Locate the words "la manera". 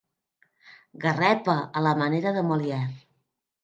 1.91-2.35